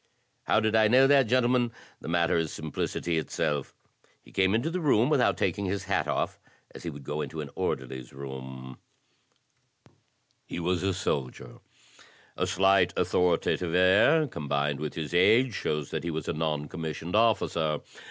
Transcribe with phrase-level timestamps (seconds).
[0.45, 1.71] "How did I know that, gentlemen?
[1.99, 3.75] The matter is simplicity itself.
[4.23, 6.39] He came into the room without taking his hat off,
[6.73, 8.79] as he would go into an orderly's room.
[10.47, 11.49] He was a 112 THE TECHNIQUE OF
[12.37, 12.55] THE MYSTERY STORY soldier.
[12.55, 17.15] A slight authoritative air, combined with his age, shows that he was a non commissioned
[17.15, 17.81] officer.